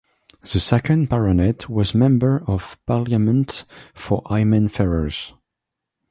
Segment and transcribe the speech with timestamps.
[0.41, 5.33] The second Baronet was Member of Parliament for Higham Ferrers.